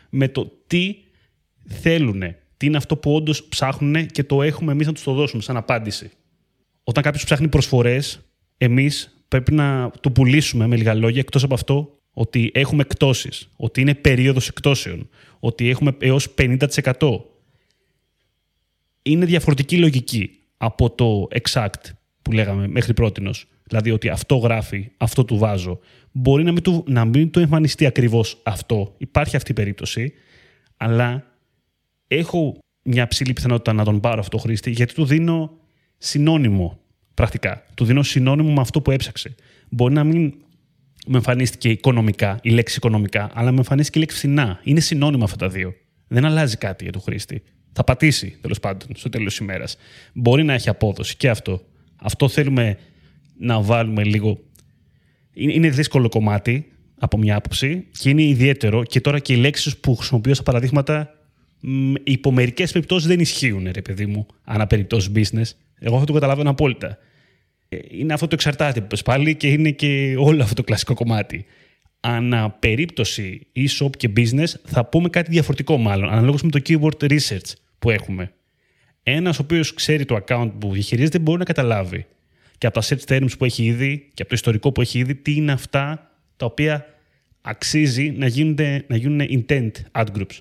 [0.10, 0.96] με το τι
[1.68, 2.24] θέλουν,
[2.62, 5.58] τι είναι αυτό που όντως ψάχνουν και το έχουμε εμείς να τους το δώσουμε σαν
[5.58, 6.12] απάντηση.
[6.84, 8.20] Όταν κάποιος ψάχνει προσφορές,
[8.58, 13.82] εμείς πρέπει να του πουλήσουμε με λίγα λόγια εκτός από αυτό ότι έχουμε εκτόσεις, ότι
[13.82, 17.22] είναι περίοδος εκτόσεων, ότι έχουμε έως 50%.
[19.02, 21.90] Είναι διαφορετική λογική από το exact
[22.22, 23.48] που λέγαμε μέχρι πρότινος.
[23.64, 25.80] Δηλαδή ότι αυτό γράφει, αυτό του βάζω.
[26.12, 28.96] Μπορεί να μην του, να μην του εμφανιστεί ακριβώς αυτό.
[28.98, 30.14] Υπάρχει αυτή η περίπτωση.
[30.78, 31.31] Αλλά
[32.16, 35.58] έχω μια ψηλή πιθανότητα να τον πάρω αυτό το χρήστη γιατί του δίνω
[35.98, 36.80] συνώνυμο
[37.14, 37.66] πρακτικά.
[37.74, 39.36] Του δίνω συνώνυμο με αυτό που έψαξε.
[39.70, 40.34] Μπορεί να μην
[41.08, 44.60] μου εμφανίστηκε οικονομικά, η λέξη οικονομικά, αλλά μου εμφανίστηκε η λέξη φθηνά.
[44.64, 45.74] Είναι συνώνυμα αυτά τα δύο.
[46.08, 47.44] Δεν αλλάζει κάτι για τον χρήστη.
[47.74, 49.78] Θα πατήσει τέλος πάντων στο τέλος της ημέρας.
[50.14, 51.62] Μπορεί να έχει απόδοση και αυτό.
[51.96, 52.78] Αυτό θέλουμε
[53.38, 54.40] να βάλουμε λίγο.
[55.34, 59.96] Είναι δύσκολο κομμάτι από μια άποψη και είναι ιδιαίτερο και τώρα και οι λέξεις που
[59.96, 61.21] χρησιμοποιώ στα παραδείγματα
[62.04, 65.58] υπό μερικές περιπτώσεις δεν ισχύουν, ρε παιδί μου, ανά περιπτώσεις business.
[65.80, 66.98] Εγώ αυτό το καταλαβαίνω απόλυτα
[67.90, 71.46] είναι αυτό το εξαρτάται που πάλι και είναι και όλο αυτό το κλασικό κομμάτι.
[72.00, 77.54] Ανά περίπτωση e-shop και business θα πούμε κάτι διαφορετικό μάλλον, αναλόγως με το keyword research
[77.80, 78.32] που έχουμε.
[79.04, 82.06] Ένας ο οποίος ξέρει το account που διαχειρίζεται μπορεί να καταλάβει
[82.58, 85.16] και από τα search terms που έχει ήδη και από το ιστορικό που έχει ήδη
[85.16, 86.86] τι είναι αυτά τα οποία
[87.42, 90.40] αξίζει να, γίνονται, να γίνουν intent ad groups.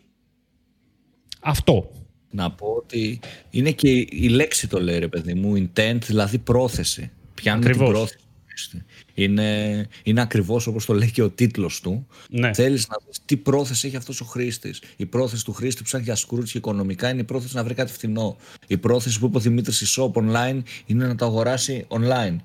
[1.41, 1.91] Αυτό.
[2.31, 7.11] Να πω ότι είναι και η λέξη το λέει ρε παιδί μου, intent, δηλαδή πρόθεση.
[7.35, 8.19] Πιάνουν την πρόθεση
[8.51, 8.85] χρήστη.
[9.15, 12.07] Είναι, είναι ακριβώς όπως το λέει και ο τίτλος του.
[12.31, 12.55] Ναι.
[12.55, 14.83] Θέλεις να δεις τι πρόθεση έχει αυτός ο χρήστης.
[14.97, 17.75] Η πρόθεση του χρήστη που ψάχνει για σκρούτς και οικονομικά είναι η πρόθεση να βρει
[17.75, 18.37] κάτι φθηνό.
[18.67, 22.37] Η πρόθεση που είπε ο Δημήτρης η shop online είναι να το αγοράσει online.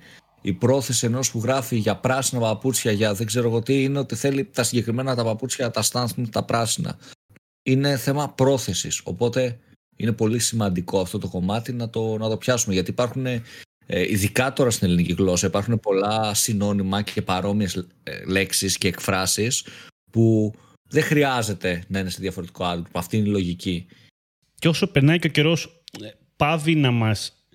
[0.41, 4.15] Η πρόθεση ενός που γράφει για πράσινα παπούτσια, για δεν ξέρω εγώ τι, είναι ότι
[4.15, 6.97] θέλει τα συγκεκριμένα τα παπούτσια, τα στάνθμ, τα πράσινα.
[7.65, 9.01] Είναι θέμα πρόθεσης.
[9.04, 9.60] Οπότε
[9.95, 12.73] είναι πολύ σημαντικό αυτό το κομμάτι να το, να το πιάσουμε.
[12.73, 13.41] Γιατί υπάρχουν, ε,
[13.88, 19.65] ειδικά τώρα στην ελληνική γλώσσα, υπάρχουν πολλά συνώνυμα και παρόμοιες ε, λέξεις και εκφράσεις
[20.12, 20.54] που
[20.89, 22.86] δεν χρειάζεται να είναι σε διαφορετικό άτομο.
[22.91, 23.86] Αυτή είναι η λογική.
[24.60, 25.82] Και όσο περνάει και ο καιρός,
[26.36, 27.45] πάβει να μας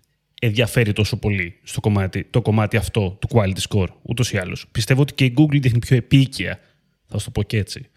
[0.41, 4.69] ενδιαφέρει τόσο πολύ στο κομμάτι, το κομμάτι αυτό του quality score, ούτως ή άλλως.
[4.73, 6.61] Πιστεύω ότι και η Google δείχνει πιο επίκαια,
[7.07, 7.90] θα σου το πω και έτσι,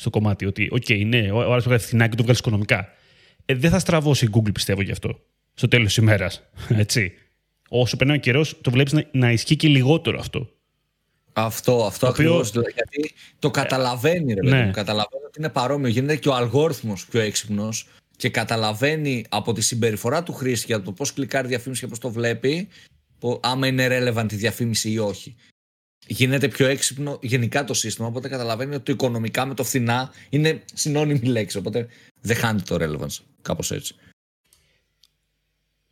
[0.00, 2.88] στο κομμάτι ότι, OK, ναι, ο άλλος βγάζει φθηνά και το βγάλει οικονομικά.
[3.44, 5.20] Ε, δεν θα στραβώσει η Google, πιστεύω γι' αυτό,
[5.54, 6.42] στο τέλος της ημέρας.
[6.68, 7.12] Έτσι.
[7.68, 10.48] Όσο περνάει ο καιρός, το βλέπεις να, να ισχύει και λιγότερο αυτό.
[11.32, 12.50] Αυτό, αυτό Το οποίο- ακριβώς.
[12.50, 14.64] δηλαδή, Γιατί το καταλαβαίνει, ρε παιδί ναι.
[14.64, 14.70] μου.
[14.70, 15.88] Καταλαβαίνει ότι είναι παρόμοιο.
[15.88, 17.86] Γίνεται και ο αλγόριθμος πιο έξυπνος
[18.16, 21.98] και καταλαβαίνει από τη συμπεριφορά του χρήστη και από το πώς κλικάρει διαφήμιση και πώς
[21.98, 22.68] το βλέπει,
[23.18, 25.36] πο- άμα είναι relevant η διαφήμιση ή όχι.
[26.06, 30.62] Γίνεται πιο έξυπνο γενικά το σύστημα, οπότε καταλαβαίνει ότι το οικονομικά με το φθηνά είναι
[30.74, 31.56] συνώνυμη λέξη.
[31.56, 31.86] Οπότε
[32.20, 33.18] δεν χάνει το relevance.
[33.42, 33.94] Κάπως έτσι.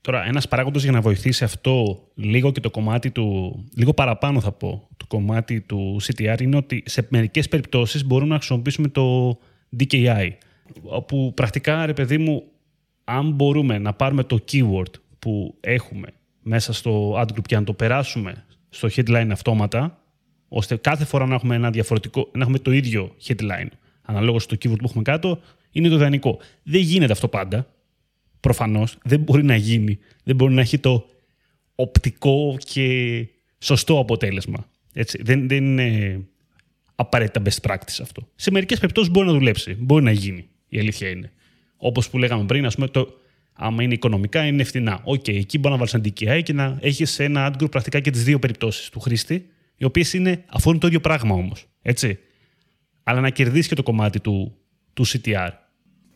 [0.01, 3.55] Τώρα, ένας παράγοντας για να βοηθήσει αυτό λίγο και το κομμάτι του.
[3.75, 8.37] λίγο παραπάνω θα πω, το κομμάτι του CTR είναι ότι σε μερικές περιπτώσεις μπορούμε να
[8.37, 9.39] χρησιμοποιήσουμε το
[9.79, 10.31] DKI.
[10.83, 12.43] Όπου πρακτικά, ρε παιδί μου,
[13.05, 16.09] αν μπορούμε να πάρουμε το keyword που έχουμε
[16.43, 20.03] μέσα στο ad group και να το περάσουμε στο headline αυτόματα,
[20.49, 23.69] ώστε κάθε φορά να έχουμε ένα διαφορετικό, να έχουμε το ίδιο headline
[24.03, 26.39] αναλόγως στο keyword που έχουμε κάτω, είναι το ιδανικό.
[26.63, 27.73] Δεν γίνεται αυτό πάντα.
[28.41, 29.99] Προφανώς δεν μπορεί να γίνει.
[30.25, 31.07] Δεν μπορεί να έχει το
[31.75, 33.27] οπτικό και
[33.59, 34.69] σωστό αποτέλεσμα.
[34.93, 35.23] Έτσι.
[35.23, 36.21] Δεν, δεν είναι
[36.95, 38.29] απαραίτητα best practice αυτό.
[38.35, 39.75] Σε μερικές περιπτώσεις μπορεί να δουλέψει.
[39.75, 40.49] Μπορεί να γίνει.
[40.69, 41.33] Η αλήθεια είναι.
[41.77, 43.19] Όπως που λέγαμε πριν, ας πούμε, το,
[43.61, 45.01] άμα είναι οικονομικά, είναι φθηνά.
[45.05, 48.11] Οκ, εκεί μπορεί να βάλεις ένα DKI και να έχεις ένα ad group πρακτικά και
[48.11, 51.67] τις δύο περιπτώσεις του χρήστη, οι οποίες είναι αφορούν το ίδιο πράγμα όμως.
[51.83, 52.19] Έτσι.
[53.03, 54.57] Αλλά να κερδίσει και το κομμάτι του,
[54.93, 55.51] του CTR.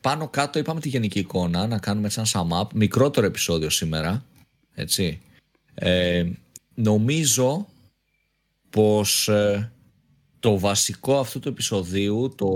[0.01, 4.25] Πάνω κάτω είπαμε τη γενική εικόνα, να κάνουμε έτσι ένα sum up, μικρότερο επεισόδιο σήμερα,
[4.75, 5.21] έτσι.
[5.75, 6.25] Ε,
[6.75, 7.69] νομίζω
[8.71, 9.73] πως ε,
[10.41, 12.49] το βασικό αυτού του επεισοδίου, το,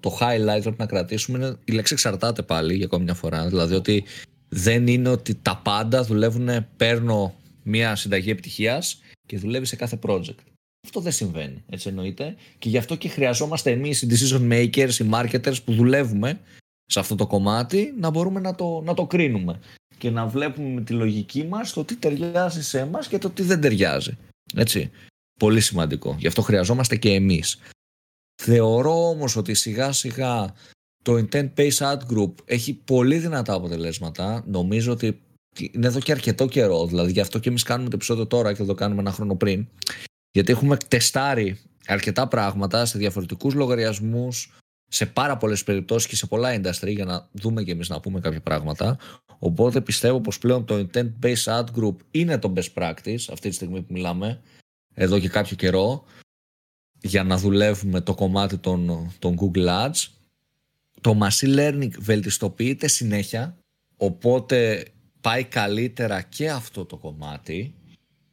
[0.00, 3.48] το highlight πρέπει να κρατήσουμε είναι η λέξη εξαρτάται πάλι για ακόμη μια φορά.
[3.48, 4.04] Δηλαδή ότι
[4.54, 10.38] δεν είναι ότι τα πάντα δουλεύουν, παίρνω μια συνταγή επιτυχίας και δουλεύει σε κάθε project.
[10.84, 12.36] Αυτό δεν συμβαίνει, έτσι εννοείται.
[12.58, 16.40] Και γι' αυτό και χρειαζόμαστε εμείς οι decision makers, οι marketers που δουλεύουμε
[16.84, 19.60] σε αυτό το κομμάτι να μπορούμε να το, να το κρίνουμε
[19.98, 23.42] και να βλέπουμε με τη λογική μας το τι ταιριάζει σε εμάς και το τι
[23.42, 24.18] δεν ταιριάζει.
[24.54, 24.90] Έτσι.
[25.40, 26.16] Πολύ σημαντικό.
[26.18, 27.58] Γι' αυτό χρειαζόμαστε και εμείς.
[28.42, 30.54] Θεωρώ όμως ότι σιγά σιγά
[31.02, 34.44] το Intent Based Ad Group έχει πολύ δυνατά αποτελέσματα.
[34.46, 35.20] Νομίζω ότι
[35.72, 36.86] είναι εδώ και αρκετό καιρό.
[36.86, 39.66] Δηλαδή γι' αυτό και εμείς κάνουμε το επεισόδιο τώρα και το κάνουμε ένα χρόνο πριν.
[40.30, 44.52] Γιατί έχουμε τεστάρει αρκετά πράγματα σε διαφορετικούς λογαριασμούς,
[44.88, 48.20] σε πάρα πολλές περιπτώσεις και σε πολλά industry για να δούμε και εμείς να πούμε
[48.20, 48.98] κάποια πράγματα.
[49.38, 53.54] Οπότε πιστεύω πως πλέον το intent based ad group είναι το best practice αυτή τη
[53.54, 54.40] στιγμή που μιλάμε,
[54.94, 56.04] εδώ και κάποιο καιρό,
[57.00, 60.08] για να δουλεύουμε το κομμάτι των, των Google Ads.
[61.02, 63.56] Το machine learning βελτιστοποιείται συνέχεια,
[63.96, 64.84] οπότε
[65.20, 67.74] πάει καλύτερα και αυτό το κομμάτι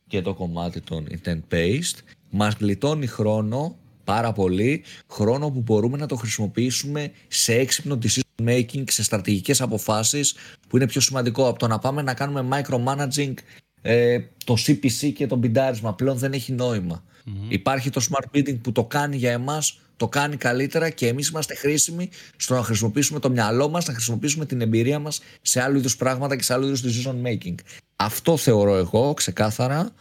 [0.07, 1.97] και το κομμάτι των intent based.
[2.29, 8.83] Μας γλιτώνει χρόνο πάρα πολύ χρόνο που μπορούμε να το χρησιμοποιήσουμε σε έξυπνο decision making,
[8.85, 10.35] σε στρατηγικές αποφάσεις
[10.67, 13.33] που είναι πιο σημαντικό από το να πάμε να κάνουμε micromanaging
[13.81, 17.03] ε, το CPC και το μπιντάρισμα πλέον δεν έχει νόημα.
[17.47, 21.55] Υπάρχει το smart bidding που το κάνει για εμάς το κάνει καλύτερα και εμείς είμαστε
[21.55, 25.95] χρήσιμοι στο να χρησιμοποιήσουμε το μυαλό μας, να χρησιμοποιήσουμε την εμπειρία μας σε άλλου είδους
[25.95, 27.55] πράγματα και σε άλλου είδους decision making.
[27.95, 29.91] Αυτό θεωρώ εγώ ξεκάθαρα.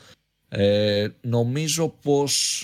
[0.49, 2.63] Ε, νομίζω πως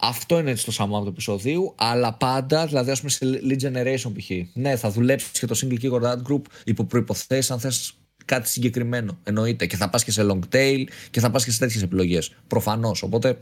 [0.00, 4.12] αυτό είναι έτσι το σαμά του επεισοδίου, αλλά πάντα, δηλαδή ας πούμε σε lead generation
[4.18, 4.30] π.χ.
[4.52, 9.18] Ναι, θα δουλέψεις και το single keyword ad group υπό προποθέσει αν θες κάτι συγκεκριμένο.
[9.22, 9.66] Εννοείται.
[9.66, 12.32] Και θα πας και σε long tail και θα πας και σε τέτοιες επιλογές.
[12.46, 13.02] Προφανώς.
[13.02, 13.38] Οπότε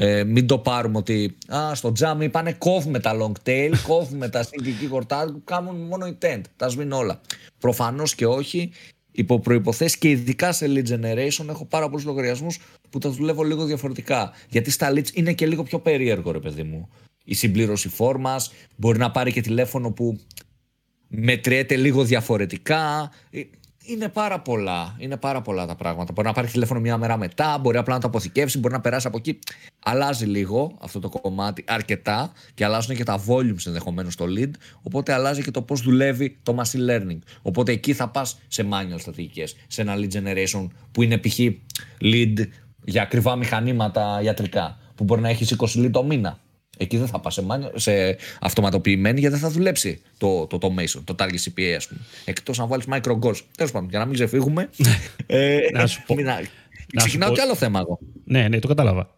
[0.00, 4.44] ε, μην το πάρουμε ότι α, στο jam είπανε κόβουμε τα long tail, κόβουμε τα
[4.44, 6.40] single keyword ad group, κάνουν μόνο intent.
[6.56, 7.20] Τα σβήνουν όλα.
[7.58, 8.70] Προφανώς και όχι.
[9.12, 13.64] Υπό προποθέσει και ειδικά σε lead generation έχω πάρα πολλούς λογαριασμούς που τα δουλεύω λίγο
[13.64, 14.32] διαφορετικά.
[14.48, 16.88] Γιατί στα leads είναι και λίγο πιο περίεργο, ρε παιδί μου.
[17.24, 20.20] Η συμπλήρωση φόρμας μπορεί να πάρει και τηλέφωνο που
[21.08, 23.10] μετριέται λίγο διαφορετικά.
[23.84, 24.96] είναι πάρα πολλά.
[24.98, 26.12] Είναι πάρα πολλά τα πράγματα.
[26.12, 29.06] Μπορεί να πάρει τηλέφωνο μια μέρα μετά, μπορεί απλά να το αποθηκεύσει, μπορεί να περάσει
[29.06, 29.38] από εκεί.
[29.90, 34.50] Αλλάζει λίγο αυτό το κομμάτι αρκετά και αλλάζουν και τα volumes ενδεχομένως στο lead.
[34.82, 37.18] Οπότε αλλάζει και το πώς δουλεύει το machine learning.
[37.42, 41.38] Οπότε εκεί θα πας σε manual στρατηγικές, σε ένα lead generation που είναι π.χ.
[42.00, 42.34] lead
[42.84, 46.38] για ακριβά μηχανήματα ιατρικά, που μπορεί να έχεις 20 lead το μήνα.
[46.78, 51.14] Εκεί δεν θα πας σε, σε αυτοματοποιημένη γιατί δεν θα δουλέψει το, το automation, το
[51.18, 52.00] target CPA, ας πούμε.
[52.24, 53.40] Εκτός να βάλεις micro goals.
[53.56, 54.70] Τέλος πάντων, για να μην ξεφύγουμε.
[55.26, 56.14] ε, να σου πω.
[56.14, 56.40] Να,
[56.96, 57.98] ξεκινάω κι άλλο θέμα εγώ.
[58.24, 59.17] Ναι, ναι, το κατάλαβα.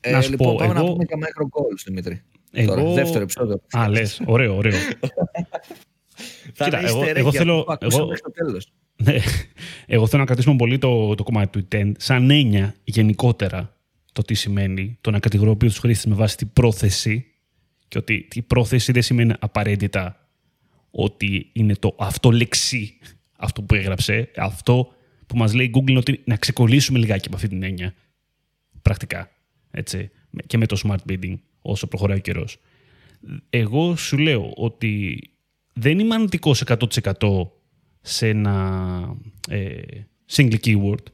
[0.00, 0.86] Ε, να σου λοιπόν, πω, πάμε εγώ...
[0.86, 2.22] να πούμε για micro goals, Δημήτρη.
[2.52, 2.74] Εγώ...
[2.74, 3.62] Τώρα, δεύτερο επεισόδιο.
[3.70, 4.78] Α, λες, ωραίο, ωραίο.
[6.64, 7.76] Κοίτα, εγώ, εγώ θέλω.
[7.80, 8.08] Εγώ,
[8.96, 9.16] ναι,
[9.86, 13.76] εγώ θέλω να κρατήσουμε πολύ το, το κομμάτι του intent σαν έννοια γενικότερα
[14.12, 17.26] το τι σημαίνει το να κατηγοροποιεί του χρήστε με βάση την πρόθεση
[17.88, 20.28] και ότι η πρόθεση δεν σημαίνει απαραίτητα
[20.90, 22.98] ότι είναι το αυτό λεξί
[23.40, 24.30] αυτό που έγραψε.
[24.36, 24.92] Αυτό
[25.26, 27.94] που μας λέει η Google είναι ότι να ξεκολλήσουμε λιγάκι από αυτή την έννοια.
[28.82, 29.30] Πρακτικά.
[29.70, 30.10] Έτσι.
[30.46, 32.58] Και με το smart bidding όσο προχωράει ο καιρός.
[33.50, 35.20] Εγώ σου λέω ότι
[35.72, 36.76] δεν είμαι αρνητικός 100%
[38.00, 39.16] σε ένα
[39.48, 39.80] ε,
[40.32, 41.04] single keyword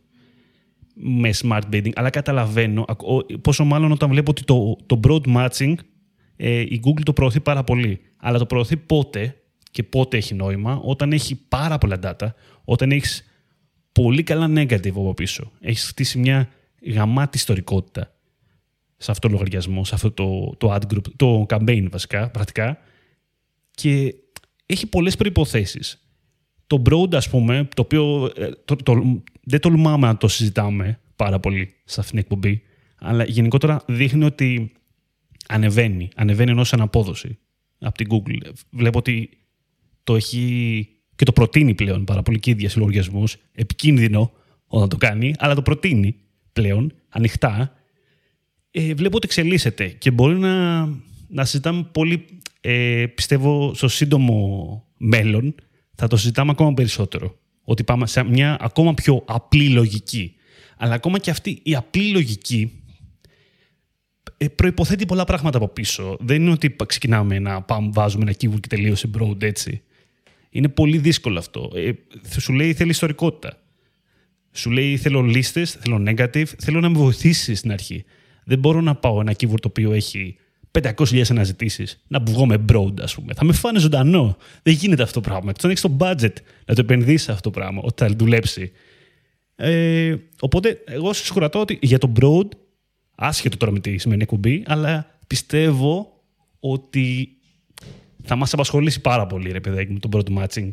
[0.94, 2.84] με smart bidding, αλλά καταλαβαίνω
[3.40, 5.74] πόσο μάλλον όταν βλέπω ότι το, το broad matching
[6.36, 8.00] ε, η Google το προωθεί πάρα πολύ.
[8.16, 9.40] Αλλά το προωθεί πότε
[9.70, 12.26] και πότε έχει νόημα, όταν έχει πάρα πολλά data,
[12.64, 13.24] όταν έχεις
[13.92, 15.52] πολύ καλά negative από πίσω.
[15.60, 16.48] Έχεις χτίσει μια
[16.92, 18.15] γαμάτη ιστορικότητα
[18.96, 22.78] σε αυτό το λογαριασμό, σε αυτό το, το ad group, το campaign βασικά, πρακτικά.
[23.70, 24.14] Και
[24.66, 26.10] έχει πολλές προϋποθέσεις.
[26.66, 31.40] Το broad, ας πούμε, το οποίο ε, το, το, δεν τολμάμε να το συζητάμε πάρα
[31.40, 32.62] πολύ σε αυτήν την εκπομπή,
[32.98, 34.72] αλλά γενικότερα δείχνει ότι
[35.48, 37.38] ανεβαίνει, ανεβαίνει ενώ σαν απόδοση
[37.78, 38.52] από την Google.
[38.70, 39.30] Βλέπω ότι
[40.04, 43.36] το έχει και το προτείνει πλέον πάρα πολύ και ίδια σε λογαριασμούς.
[43.52, 44.32] Επικίνδυνο
[44.66, 46.16] όταν το κάνει, αλλά το προτείνει
[46.52, 47.74] πλέον ανοιχτά.
[48.78, 50.84] Ε, βλέπω ότι εξελίσσεται και μπορεί να,
[51.28, 52.24] να συζητάμε πολύ,
[52.60, 55.54] ε, πιστεύω, στο σύντομο μέλλον
[55.94, 57.38] θα το συζητάμε ακόμα περισσότερο.
[57.62, 60.34] Ότι πάμε σε μια ακόμα πιο απλή λογική.
[60.76, 62.82] Αλλά ακόμα και αυτή η απλή λογική
[64.36, 66.16] ε, προϋποθέτει πολλά πράγματα από πίσω.
[66.20, 69.82] Δεν είναι ότι ξεκινάμε να πάμε, βάζουμε ένα keyword και τελείωσε broad έτσι.
[70.50, 71.70] Είναι πολύ δύσκολο αυτό.
[71.74, 71.90] Ε,
[72.38, 73.62] σου λέει θέλει ιστορικότητα.
[74.52, 78.04] Σου λέει θέλω λίστες, θέλω negative, θέλω να με βοηθήσεις στην αρχή.
[78.48, 80.36] Δεν μπορώ να πάω ένα keyword το οποίο έχει
[80.80, 83.34] 500.000 αναζητήσεις, να βγω με broad, ας πούμε.
[83.34, 84.36] Θα με φάνε ζωντανό.
[84.62, 85.50] Δεν γίνεται αυτό το πράγμα.
[85.50, 86.32] Εκτός αν έχεις το budget
[86.66, 88.72] να το επενδύσεις αυτό το πράγμα, ότι θα δουλέψει.
[89.56, 92.48] Ε, οπότε, εγώ σα κρατώ ότι για το broad,
[93.14, 96.22] άσχετο τώρα με τη σημερινή εκπομπή, αλλά πιστεύω
[96.60, 97.28] ότι
[98.22, 100.70] θα μας απασχολήσει πάρα πολύ, ρε παιδάκι, με το broad matching.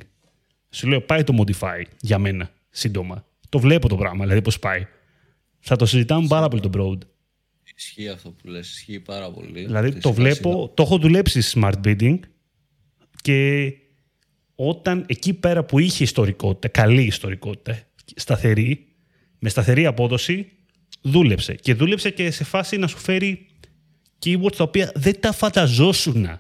[0.69, 3.25] Σου λέω, πάει το modify για μένα, σύντομα.
[3.49, 4.87] Το βλέπω το πράγμα, δηλαδή πώς πάει.
[5.59, 6.97] Θα το συζητάμε πάρα πολύ το broad.
[7.75, 9.65] Ισχύει αυτό που λες, ισχύει πάρα πολύ.
[9.65, 12.19] Δηλαδή το βλέπω, το έχω δουλέψει smart bidding
[13.21, 13.71] και
[14.55, 17.79] όταν εκεί πέρα που είχε ιστορικότητα, καλή ιστορικότητα,
[18.15, 18.87] σταθερή,
[19.39, 20.51] με σταθερή απόδοση,
[21.01, 21.53] δούλεψε.
[21.53, 23.47] Και δούλεψε και σε φάση να σου φέρει
[24.25, 26.39] keywords τα οποία δεν τα φανταζόσουν.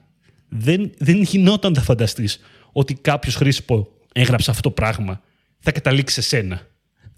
[0.49, 2.39] Δεν, δεν γινόταν να τα φανταστείς
[2.71, 5.21] ότι κάποιος χρήστη που έγραψε αυτό το πράγμα
[5.59, 6.67] θα καταλήξει σε σένα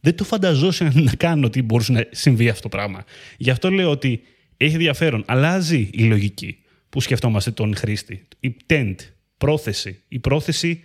[0.06, 3.06] δεν το φανταζόσαι να κάνω ότι μπορούσε να συμβεί αυτό το πράγμα.
[3.38, 4.22] Γι' αυτό λέω ότι
[4.58, 5.24] έχει ενδιαφέρον.
[5.28, 8.28] Αλλάζει η λογική που σκεφτόμαστε τον χρήστη.
[8.40, 8.96] Η tent,
[9.38, 10.02] πρόθεση.
[10.08, 10.84] Η πρόθεση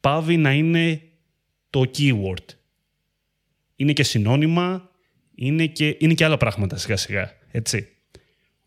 [0.00, 1.00] πάβει να είναι
[1.70, 2.44] το keyword.
[3.76, 4.90] Είναι και συνώνυμα,
[5.34, 7.32] είναι και, είναι και άλλα πράγματα σιγά σιγά.
[7.50, 7.88] Έτσι.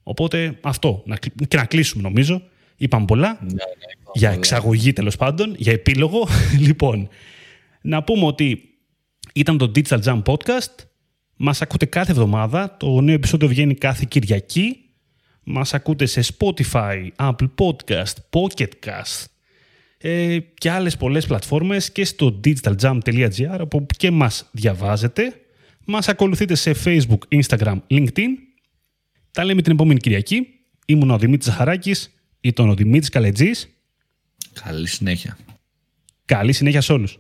[0.04, 1.04] Οπότε αυτό.
[1.48, 2.42] Και να κλείσουμε νομίζω.
[2.76, 3.40] Είπαμε πολλά.
[3.42, 3.64] Ναι, ναι,
[4.14, 6.28] για εξαγωγή τέλος πάντων, για επίλογο.
[6.68, 7.10] λοιπόν,
[7.82, 8.75] να πούμε ότι
[9.36, 10.76] ήταν το Digital Jam Podcast.
[11.36, 12.78] Μας ακούτε κάθε εβδομάδα.
[12.78, 14.80] Το νέο επεισόδιο βγαίνει κάθε Κυριακή.
[15.44, 19.26] Μας ακούτε σε Spotify, Apple Podcast, Pocket Cast
[19.98, 25.34] ε, και άλλες πολλές πλατφόρμες και στο digitaljam.gr όπου και μας διαβάζετε.
[25.86, 28.30] Μας ακολουθείτε σε Facebook, Instagram, LinkedIn.
[29.32, 30.48] Τα λέμε την επόμενη Κυριακή.
[30.86, 33.70] Ήμουν ο Δημήτρης Ζαχαράκης, ήταν ο Δημήτρης Καλετζής.
[34.64, 35.38] Καλή συνέχεια.
[36.26, 37.20] Καλή συνέχεια σε όλους.